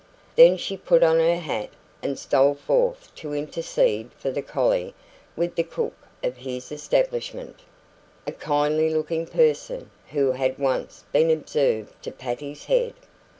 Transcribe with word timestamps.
Then 0.35 0.57
she 0.57 0.77
put 0.77 1.03
on 1.03 1.19
her 1.19 1.35
hat 1.37 1.69
and 2.01 2.17
stole 2.17 2.55
forth 2.55 3.13
to 3.17 3.35
intercede 3.35 4.09
for 4.17 4.31
the 4.31 4.41
collie 4.41 4.95
with 5.35 5.53
the 5.53 5.61
cook 5.61 5.93
of 6.23 6.37
his 6.37 6.71
establishment, 6.71 7.59
a 8.25 8.31
kindly 8.31 8.89
looking 8.91 9.27
person, 9.27 9.91
who 10.09 10.31
had 10.31 10.57
once 10.57 11.03
been 11.11 11.29
observed 11.29 12.01
to 12.01 12.09
pat 12.11 12.39
his 12.39 12.65
head. 12.65 12.95